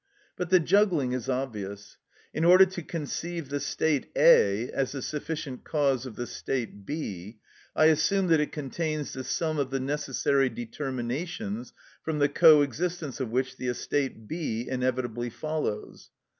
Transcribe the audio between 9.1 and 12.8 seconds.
the sum of the necessary determinations from the co